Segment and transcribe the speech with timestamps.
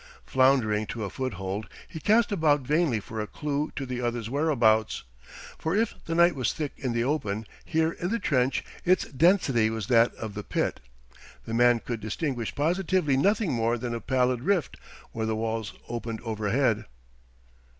[0.25, 5.03] Floundering to a foothold, he cast about vainly for a clue to the other's whereabouts;
[5.59, 9.69] for if the night was thick in the open, here in the trench its density
[9.69, 10.79] was as that of the pit;
[11.45, 14.75] the man could distinguish positively nothing more than a pallid rift
[15.11, 16.85] where the walls opened overhead.